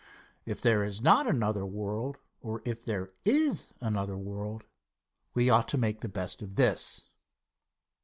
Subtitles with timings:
[0.47, 4.63] If there is not another world, or if there is another world,
[5.35, 7.07] we ought to make the best of this.